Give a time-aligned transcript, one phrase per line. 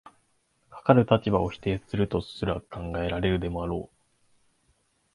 [0.71, 4.73] かかる立場を否定するとすら考えられるでもあろう。